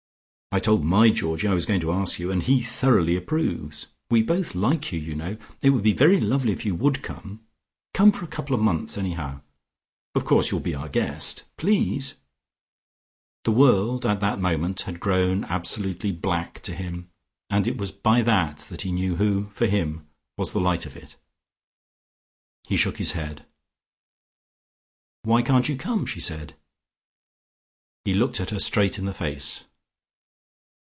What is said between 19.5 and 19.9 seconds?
for